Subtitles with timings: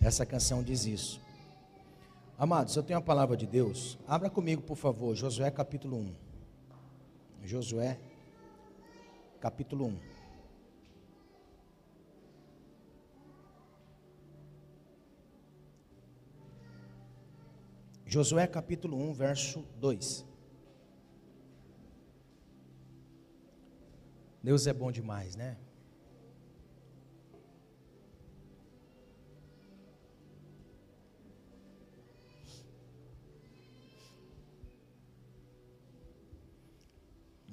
[0.00, 1.20] Essa canção diz isso.
[2.38, 3.98] Amados, eu tenho a palavra de Deus.
[4.06, 6.14] Abra comigo, por favor, Josué capítulo 1.
[7.44, 7.98] Josué
[9.40, 9.98] capítulo 1.
[18.06, 20.24] Josué capítulo 1, verso 2.
[24.42, 25.56] Deus é bom demais, né?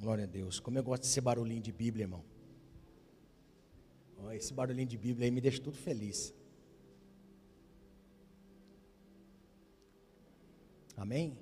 [0.02, 0.60] Glória a Deus.
[0.60, 2.24] Como eu gosto desse barulhinho de Bíblia, irmão.
[4.34, 6.34] esse barulhinho de Bíblia aí me deixa tudo feliz.
[10.98, 11.38] Amém?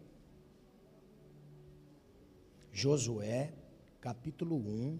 [2.73, 3.53] Josué,
[4.01, 4.99] capítulo 1,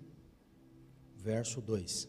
[1.18, 2.08] verso 2.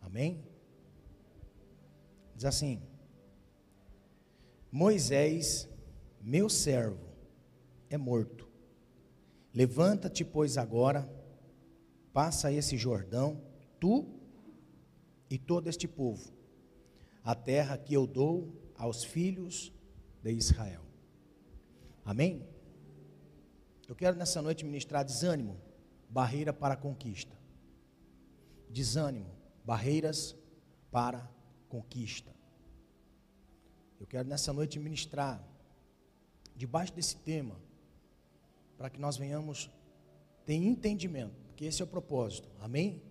[0.00, 0.44] Amém?
[2.36, 2.80] Diz assim:
[4.70, 5.68] Moisés,
[6.20, 7.05] meu servo,
[7.90, 8.48] é morto.
[9.54, 11.08] Levanta-te, pois, agora,
[12.12, 13.42] passa esse Jordão,
[13.80, 14.06] tu
[15.30, 16.32] e todo este povo,
[17.22, 19.72] a terra que eu dou aos filhos
[20.22, 20.82] de Israel.
[22.04, 22.46] Amém?
[23.88, 25.60] Eu quero nessa noite ministrar desânimo,
[26.08, 27.36] barreira para a conquista.
[28.68, 29.30] Desânimo,
[29.64, 30.36] barreiras
[30.90, 31.30] para
[31.68, 32.34] conquista.
[33.98, 35.42] Eu quero nessa noite ministrar,
[36.54, 37.56] debaixo desse tema,
[38.76, 39.70] para que nós venhamos
[40.44, 43.02] ter entendimento, porque esse é o propósito, amém?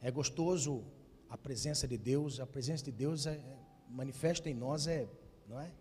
[0.00, 0.84] É gostoso
[1.28, 3.40] a presença de Deus, a presença de Deus é,
[3.88, 5.08] manifesta em nós, é,
[5.48, 5.72] não é?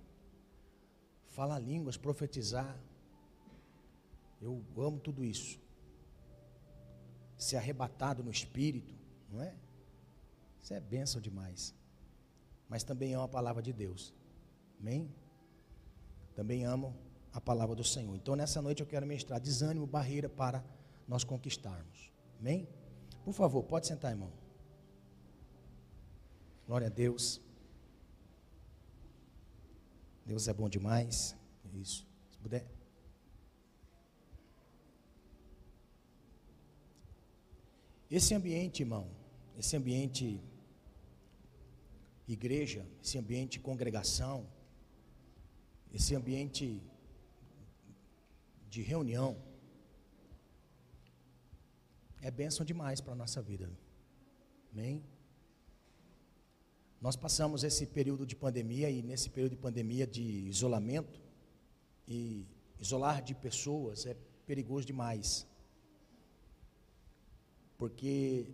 [1.27, 2.77] Falar línguas, profetizar,
[4.41, 5.59] eu amo tudo isso.
[7.37, 8.95] Ser arrebatado no espírito,
[9.29, 9.55] não é?
[10.61, 11.73] Isso é bênção demais.
[12.67, 14.13] Mas também amo a palavra de Deus.
[14.79, 15.13] Amém?
[16.35, 16.95] Também amo
[17.33, 18.15] a palavra do Senhor.
[18.15, 20.63] Então, nessa noite eu quero ministrar desânimo, barreira para
[21.07, 22.11] nós conquistarmos.
[22.39, 22.67] Amém?
[23.23, 24.31] Por favor, pode sentar, irmão.
[26.65, 27.41] Glória a Deus.
[30.25, 31.35] Deus é bom demais.
[31.73, 32.05] Isso.
[32.31, 32.65] Se puder.
[38.09, 39.07] Esse ambiente, irmão,
[39.57, 40.41] esse ambiente
[42.27, 44.45] igreja, esse ambiente congregação,
[45.93, 46.81] esse ambiente
[48.71, 49.37] de reunião,
[52.21, 53.69] é bênção demais para a nossa vida.
[54.71, 55.03] Amém?
[57.01, 61.19] Nós passamos esse período de pandemia e nesse período de pandemia de isolamento,
[62.07, 62.47] e
[62.79, 64.15] isolar de pessoas é
[64.45, 65.45] perigoso demais.
[67.77, 68.47] Porque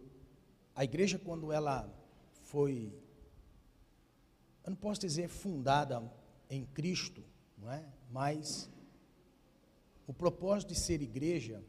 [0.75, 1.77] a igreja, quando ela
[2.45, 2.91] foi,
[4.63, 6.01] eu não posso dizer fundada
[6.49, 7.23] em Cristo,
[7.57, 7.85] não é?
[8.09, 8.69] Mas
[10.07, 11.61] o propósito de ser igreja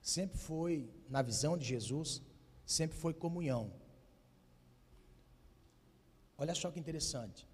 [0.00, 2.22] sempre foi, na visão de Jesus,
[2.64, 3.72] sempre foi comunhão.
[6.38, 7.46] Olha só que interessante.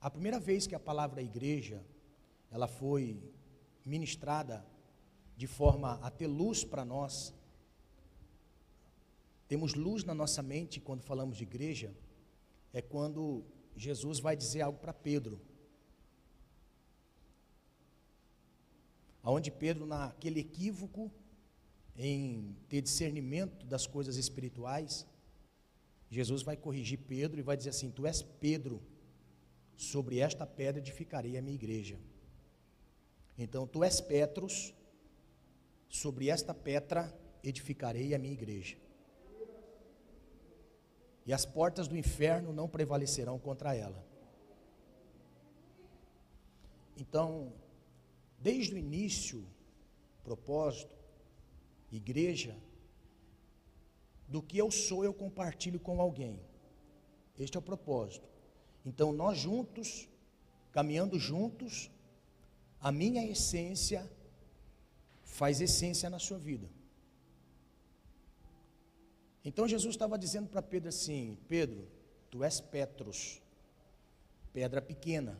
[0.00, 1.84] A primeira vez que a palavra igreja
[2.50, 3.20] ela foi
[3.84, 4.64] ministrada
[5.36, 7.34] de forma a ter luz para nós,
[9.48, 11.94] temos luz na nossa mente quando falamos de igreja,
[12.72, 13.44] é quando
[13.76, 15.40] Jesus vai dizer algo para Pedro.
[19.28, 21.10] Onde Pedro, naquele equívoco
[21.96, 25.04] em ter discernimento das coisas espirituais,
[26.08, 28.80] Jesus vai corrigir Pedro e vai dizer assim: Tu és Pedro,
[29.76, 31.98] sobre esta pedra edificarei a minha igreja.
[33.36, 34.72] Então, tu és Petros,
[35.88, 37.12] sobre esta pedra
[37.42, 38.76] edificarei a minha igreja.
[41.26, 44.06] E as portas do inferno não prevalecerão contra ela.
[46.96, 47.52] Então,
[48.46, 49.44] Desde o início,
[50.22, 50.96] propósito,
[51.90, 52.56] igreja,
[54.28, 56.40] do que eu sou eu compartilho com alguém.
[57.36, 58.28] Este é o propósito.
[58.84, 60.08] Então nós juntos,
[60.70, 61.90] caminhando juntos,
[62.80, 64.08] a minha essência
[65.24, 66.70] faz essência na sua vida.
[69.44, 71.88] Então Jesus estava dizendo para Pedro assim: Pedro,
[72.30, 73.42] tu és Petros,
[74.52, 75.36] pedra pequena,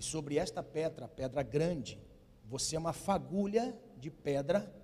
[0.00, 2.00] e sobre esta pedra, pedra grande,
[2.46, 4.74] você é uma fagulha de pedra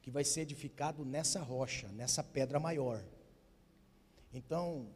[0.00, 3.04] que vai ser edificado nessa rocha, nessa pedra maior.
[4.32, 4.86] Então,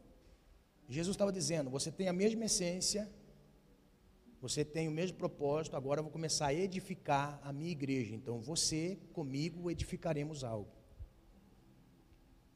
[0.89, 3.11] Jesus estava dizendo: você tem a mesma essência,
[4.41, 8.15] você tem o mesmo propósito, agora eu vou começar a edificar a minha igreja.
[8.15, 10.71] Então, você comigo edificaremos algo.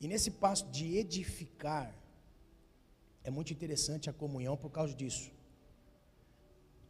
[0.00, 1.92] E nesse passo de edificar,
[3.24, 5.36] é muito interessante a comunhão por causa disso.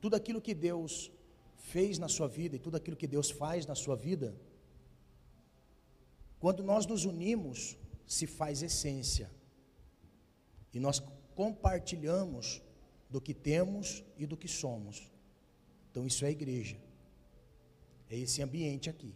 [0.00, 1.11] Tudo aquilo que Deus
[1.56, 4.35] fez na sua vida e tudo aquilo que Deus faz na sua vida,
[6.39, 9.31] quando nós nos unimos, se faz essência.
[10.73, 11.03] E nós
[11.35, 12.62] compartilhamos
[13.11, 15.11] do que temos e do que somos.
[15.91, 16.79] Então isso é igreja.
[18.09, 19.15] É esse ambiente aqui.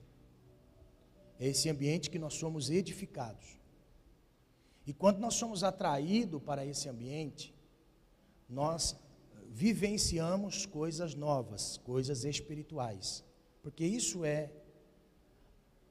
[1.39, 3.59] É esse ambiente que nós somos edificados.
[4.87, 7.55] E quando nós somos atraídos para esse ambiente,
[8.49, 8.97] nós
[9.53, 13.23] vivenciamos coisas novas, coisas espirituais.
[13.63, 14.51] Porque isso é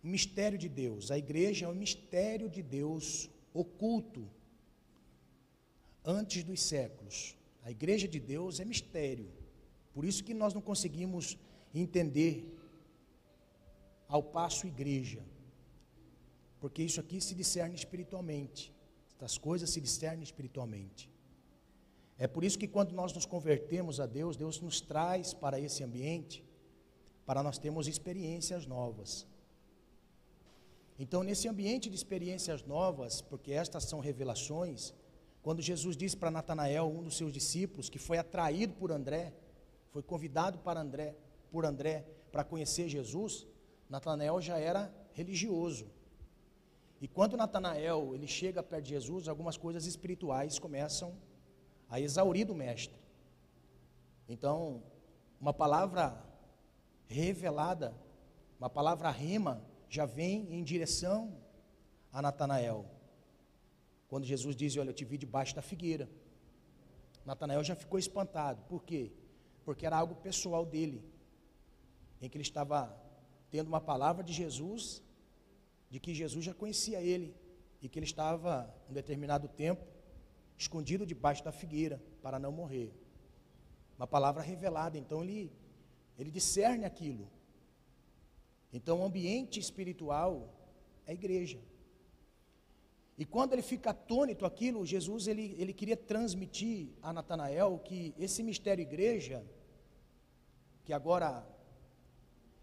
[0.03, 1.11] o mistério de Deus.
[1.11, 4.27] A igreja é o mistério de Deus oculto
[6.03, 7.37] antes dos séculos.
[7.61, 9.31] A igreja de Deus é mistério.
[9.93, 11.37] Por isso que nós não conseguimos
[11.73, 12.57] entender
[14.07, 15.23] ao passo igreja.
[16.59, 18.73] Porque isso aqui se discerne espiritualmente.
[19.07, 21.10] Estas coisas se discernem espiritualmente.
[22.23, 25.83] É por isso que quando nós nos convertemos a Deus, Deus nos traz para esse
[25.83, 26.45] ambiente,
[27.25, 29.25] para nós termos experiências novas.
[30.99, 34.93] Então, nesse ambiente de experiências novas, porque estas são revelações,
[35.41, 39.33] quando Jesus disse para Natanael, um dos seus discípulos, que foi atraído por André,
[39.89, 41.15] foi convidado para André,
[41.51, 43.47] por André para conhecer Jesus,
[43.89, 45.87] Natanael já era religioso.
[47.01, 51.30] E quando Natanael ele chega perto de Jesus, algumas coisas espirituais começam a
[51.99, 52.95] exaurir do mestre.
[54.27, 54.81] Então,
[55.39, 56.23] uma palavra
[57.07, 57.93] revelada,
[58.57, 61.35] uma palavra rima, já vem em direção
[62.13, 62.85] a Natanael.
[64.07, 66.09] Quando Jesus diz: Olha, eu te vi debaixo da figueira.
[67.25, 68.63] Natanael já ficou espantado.
[68.69, 69.11] Por quê?
[69.65, 71.03] Porque era algo pessoal dele,
[72.21, 72.95] em que ele estava
[73.49, 75.03] tendo uma palavra de Jesus,
[75.89, 77.35] de que Jesus já conhecia ele,
[77.81, 79.85] e que ele estava, um determinado tempo,
[80.61, 82.93] escondido debaixo da figueira, para não morrer.
[83.97, 85.51] Uma palavra revelada, então ele,
[86.17, 87.27] ele discerne aquilo.
[88.71, 90.53] Então, o ambiente espiritual
[91.05, 91.59] é a igreja.
[93.17, 98.41] E quando ele fica atônito aquilo, Jesus ele, ele queria transmitir a Natanael que esse
[98.41, 99.43] mistério igreja,
[100.85, 101.45] que agora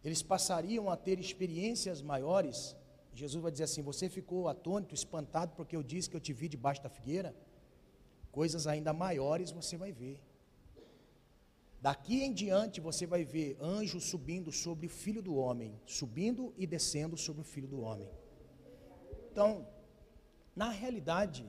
[0.03, 2.77] eles passariam a ter experiências maiores,
[3.13, 6.49] Jesus vai dizer assim: Você ficou atônito, espantado, porque eu disse que eu te vi
[6.49, 7.35] debaixo da figueira?
[8.39, 10.17] Coisas ainda maiores você vai ver.
[11.87, 16.65] Daqui em diante você vai ver anjos subindo sobre o filho do homem, subindo e
[16.75, 18.09] descendo sobre o filho do homem.
[19.31, 19.49] Então,
[20.63, 21.45] na realidade,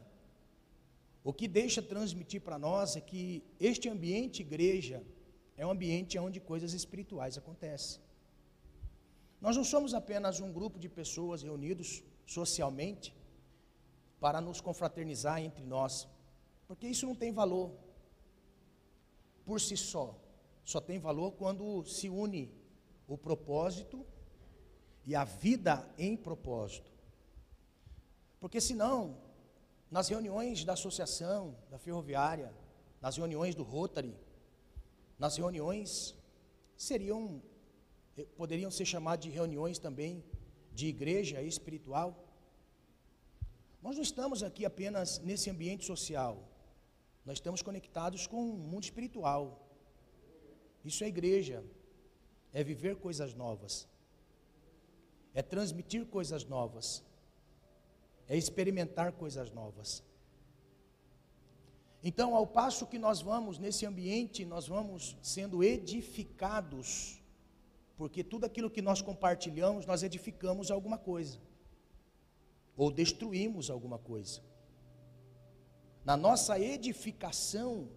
[1.24, 3.24] o que deixa transmitir para nós é que
[3.60, 5.00] este ambiente igreja
[5.56, 8.02] é um ambiente onde coisas espirituais acontecem.
[9.40, 11.90] Nós não somos apenas um grupo de pessoas reunidos
[12.26, 13.16] socialmente
[14.20, 16.08] para nos confraternizar entre nós,
[16.70, 17.72] porque isso não tem valor
[19.44, 20.16] por si só.
[20.64, 22.54] Só tem valor quando se une
[23.08, 24.06] o propósito
[25.04, 26.92] e a vida em propósito.
[28.40, 29.18] Porque senão,
[29.90, 32.54] nas reuniões da associação, da ferroviária,
[33.02, 34.16] nas reuniões do Rotary,
[35.18, 36.16] nas reuniões
[36.78, 37.42] seriam
[38.16, 40.24] eh, poderiam ser chamadas de reuniões também
[40.72, 42.30] de igreja espiritual.
[43.82, 46.48] Nós não estamos aqui apenas nesse ambiente social.
[47.26, 49.68] Nós estamos conectados com o mundo espiritual.
[50.84, 51.64] Isso é igreja.
[52.54, 53.88] É viver coisas novas.
[55.34, 57.04] É transmitir coisas novas.
[58.28, 60.04] É experimentar coisas novas.
[62.02, 67.22] Então, ao passo que nós vamos nesse ambiente, nós vamos sendo edificados,
[67.98, 71.38] porque tudo aquilo que nós compartilhamos, nós edificamos alguma coisa,
[72.78, 74.42] ou destruímos alguma coisa.
[76.04, 77.90] Na nossa edificação,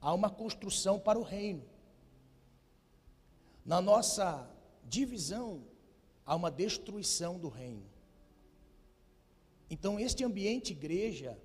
[0.00, 1.64] há uma construção para o reino.
[3.64, 4.50] Na nossa
[4.84, 5.64] divisão,
[6.26, 7.84] há uma destruição do reino.
[9.70, 11.38] Então, este ambiente igreja,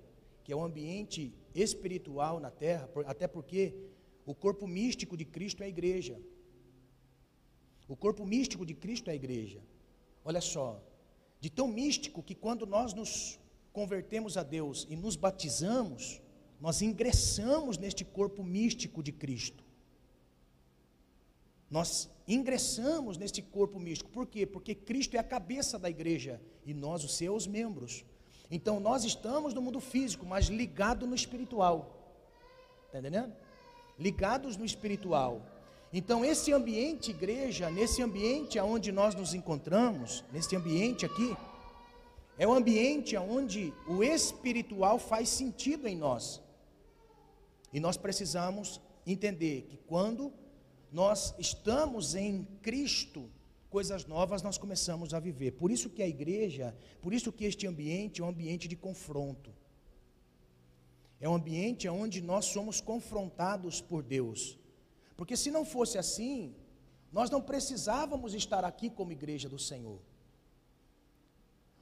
[0.44, 3.74] que é um ambiente espiritual na terra, até porque
[4.26, 6.20] o corpo místico de Cristo é a igreja.
[7.88, 9.60] O corpo místico de Cristo é a igreja.
[10.24, 10.80] Olha só,
[11.40, 13.40] de tão místico que quando nós nos
[13.72, 16.20] convertemos a Deus e nos batizamos,
[16.60, 19.64] nós ingressamos neste corpo místico de Cristo.
[21.70, 24.10] Nós ingressamos neste corpo místico.
[24.10, 24.44] Por quê?
[24.44, 28.04] Porque Cristo é a cabeça da igreja e nós, os seus membros.
[28.50, 31.96] Então nós estamos no mundo físico, mas ligado no espiritual.
[32.86, 33.32] Está entendendo?
[33.96, 35.46] Ligados no espiritual.
[35.92, 41.36] Então esse ambiente igreja, nesse ambiente aonde nós nos encontramos, nesse ambiente aqui,
[42.40, 46.40] é o ambiente onde o espiritual faz sentido em nós.
[47.70, 50.32] E nós precisamos entender que quando
[50.90, 53.28] nós estamos em Cristo,
[53.68, 55.50] coisas novas nós começamos a viver.
[55.50, 59.52] Por isso que a igreja, por isso que este ambiente é um ambiente de confronto.
[61.20, 64.58] É um ambiente onde nós somos confrontados por Deus.
[65.14, 66.54] Porque se não fosse assim,
[67.12, 70.00] nós não precisávamos estar aqui como igreja do Senhor.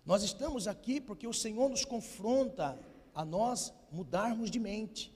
[0.08, 2.80] Nós estamos aqui porque o Senhor nos confronta
[3.14, 5.14] a nós mudarmos de mente.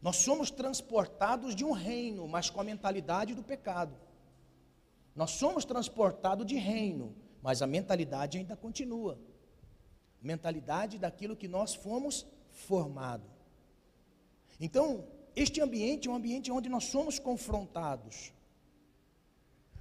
[0.00, 3.94] Nós somos transportados de um reino, mas com a mentalidade do pecado.
[5.14, 9.20] Nós somos transportados de reino, mas a mentalidade ainda continua.
[10.22, 13.28] Mentalidade daquilo que nós fomos formados.
[14.58, 15.04] Então,
[15.44, 18.32] este ambiente é um ambiente onde nós somos confrontados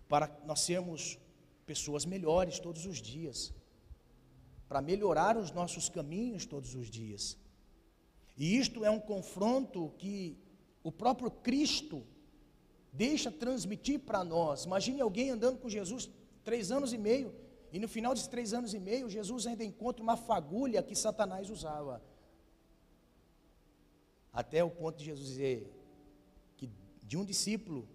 [0.09, 1.17] para nós sermos
[1.65, 3.53] pessoas melhores todos os dias,
[4.67, 7.37] para melhorar os nossos caminhos todos os dias.
[8.37, 10.37] E isto é um confronto que
[10.83, 12.05] o próprio Cristo
[12.91, 14.65] deixa transmitir para nós.
[14.65, 16.09] Imagine alguém andando com Jesus
[16.43, 17.33] três anos e meio,
[17.71, 21.49] e no final desses três anos e meio, Jesus ainda encontra uma fagulha que Satanás
[21.49, 22.01] usava.
[24.31, 25.71] Até o ponto de Jesus dizer
[26.55, 26.69] que
[27.03, 27.87] de um discípulo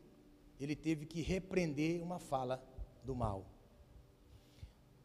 [0.59, 2.63] ele teve que repreender uma fala
[3.05, 3.47] do mal.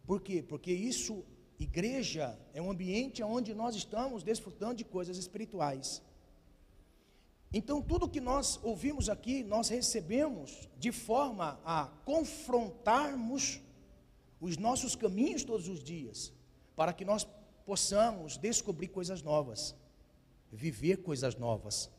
[0.05, 0.43] Por quê?
[0.43, 1.23] Porque isso
[1.59, 6.01] Igreja é um ambiente onde nós estamos desfrutando de coisas espirituais.
[7.53, 13.61] Então, tudo que nós ouvimos aqui, nós recebemos de forma a confrontarmos
[14.41, 16.33] os nossos caminhos todos os dias,
[16.75, 17.25] para que nós
[17.65, 19.73] possamos descobrir coisas novas,
[20.51, 21.89] viver coisas novas,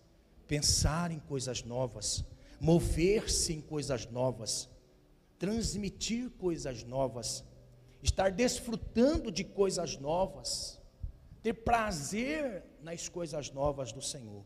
[0.46, 2.22] pensar em coisas novas,
[2.60, 4.68] mover-se em coisas novas,
[5.38, 7.42] transmitir coisas novas
[8.06, 10.80] estar desfrutando de coisas novas,
[11.42, 14.44] ter prazer nas coisas novas do Senhor.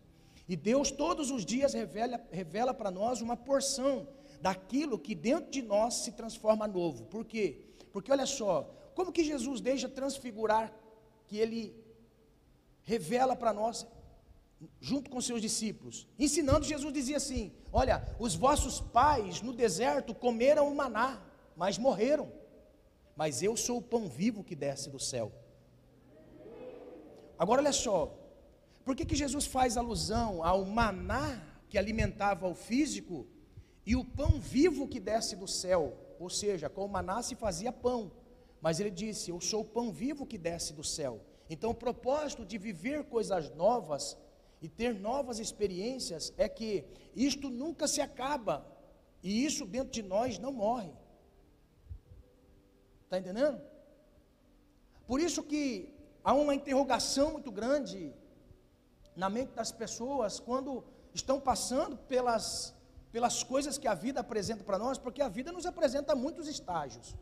[0.49, 4.09] E Deus todos os dias revela, revela para nós uma porção
[4.41, 7.05] daquilo que dentro de nós se transforma novo.
[7.05, 7.61] Por quê?
[7.93, 8.63] Porque olha só,
[8.95, 10.73] como que Jesus deixa transfigurar
[11.27, 11.63] que ele
[12.83, 13.87] revela para nós
[14.81, 16.07] junto com seus discípulos.
[16.19, 21.23] Ensinando, Jesus dizia assim: Olha, os vossos pais no deserto comeram o maná,
[21.57, 22.40] mas morreram
[23.21, 25.31] mas eu sou o pão vivo que desce do céu.
[27.39, 28.19] Agora olha só,
[28.83, 33.27] por que, que Jesus faz alusão ao maná que alimentava o físico
[33.85, 35.95] e o pão vivo que desce do céu?
[36.19, 38.11] Ou seja, com o maná se fazia pão,
[38.59, 41.21] mas ele disse: Eu sou o pão vivo que desce do céu.
[41.51, 44.17] Então, o propósito de viver coisas novas
[44.63, 48.67] e ter novas experiências é que isto nunca se acaba
[49.23, 50.91] e isso dentro de nós não morre.
[53.11, 53.61] Está entendendo?
[55.05, 58.15] Por isso que há uma interrogação muito grande
[59.17, 62.73] na mente das pessoas quando estão passando pelas,
[63.11, 67.17] pelas coisas que a vida apresenta para nós, porque a vida nos apresenta muitos estágios.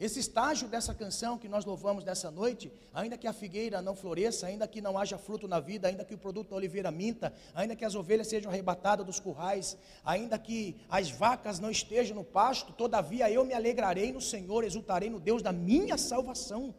[0.00, 4.46] Esse estágio dessa canção que nós louvamos nessa noite, ainda que a figueira não floresça,
[4.46, 7.76] ainda que não haja fruto na vida, ainda que o produto da oliveira minta, ainda
[7.76, 12.72] que as ovelhas sejam arrebatadas dos currais, ainda que as vacas não estejam no pasto,
[12.72, 16.74] todavia eu me alegrarei no Senhor, exultarei no Deus da minha salvação.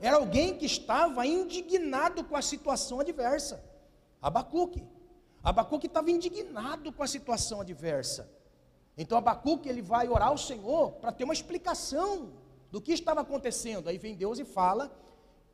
[0.00, 3.60] Era alguém que estava indignado com a situação adversa.
[4.22, 4.84] Abacuque.
[5.42, 8.37] Abacuque estava indignado com a situação adversa.
[8.98, 12.32] Então Abacuque ele vai orar ao Senhor para ter uma explicação
[12.68, 13.88] do que estava acontecendo.
[13.88, 14.92] Aí vem Deus e fala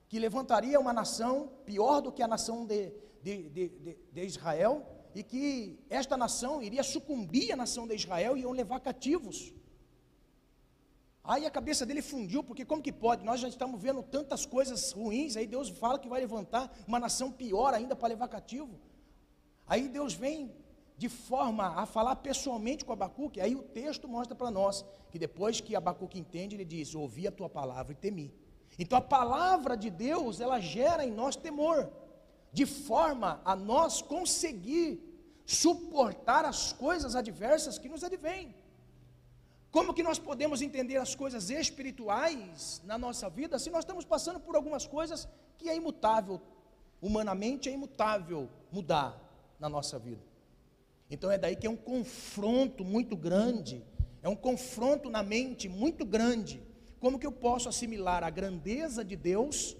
[0.08, 2.90] que levantaria uma nação pior do que a nação de,
[3.22, 8.40] de, de, de Israel e que esta nação iria sucumbir à nação de Israel e
[8.40, 9.52] iam levar cativos.
[11.22, 13.24] Aí a cabeça dele fundiu, porque como que pode?
[13.24, 17.30] Nós já estamos vendo tantas coisas ruins, aí Deus fala que vai levantar uma nação
[17.30, 18.78] pior ainda para levar cativo.
[19.66, 20.50] Aí Deus vem
[20.96, 25.60] de forma a falar pessoalmente com Abacuque, aí o texto mostra para nós que depois
[25.60, 28.32] que Abacuque entende, ele diz: Ouvi a tua palavra e temi.
[28.78, 31.90] Então a palavra de Deus, ela gera em nós temor,
[32.52, 35.00] de forma a nós conseguir
[35.44, 38.54] suportar as coisas adversas que nos advêm.
[39.70, 44.38] Como que nós podemos entender as coisas espirituais na nossa vida se nós estamos passando
[44.38, 46.40] por algumas coisas que é imutável,
[47.02, 49.20] humanamente é imutável mudar
[49.58, 50.33] na nossa vida?
[51.10, 53.84] Então é daí que é um confronto muito grande,
[54.22, 56.62] é um confronto na mente muito grande.
[56.98, 59.76] Como que eu posso assimilar a grandeza de Deus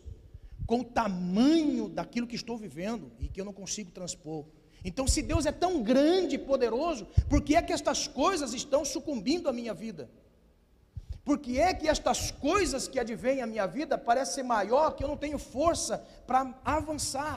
[0.67, 4.45] com o tamanho daquilo que estou vivendo e que eu não consigo transpor?
[4.85, 8.85] Então, se Deus é tão grande e poderoso, por que é que estas coisas estão
[8.85, 10.11] sucumbindo à minha vida?
[11.25, 15.09] Porque é que estas coisas que advêm à minha vida parecem ser maior, que eu
[15.09, 17.33] não tenho força para avançar.